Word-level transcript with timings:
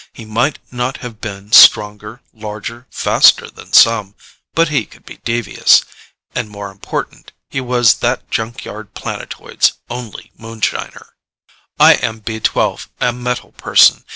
He 0.13 0.25
might 0.25 0.57
not 0.71 0.97
have 1.05 1.21
been 1.21 1.51
stronger, 1.51 2.21
larger, 2.33 2.87
faster 2.89 3.51
than 3.51 3.71
some... 3.71 4.15
but 4.55 4.69
he 4.69 4.87
could 4.87 5.05
be 5.05 5.17
devious... 5.17 5.83
and 6.33 6.49
more 6.49 6.71
important, 6.71 7.33
he 7.51 7.61
was 7.61 7.99
that 7.99 8.31
junkyard 8.31 8.95
planetoid's 8.95 9.73
only 9.91 10.31
moonshiner._ 10.35 11.05
I 11.79 11.93
am 12.01 12.17
B 12.19 12.39
12, 12.39 12.89
a 12.99 13.13
metal 13.13 13.51
person. 13.51 14.03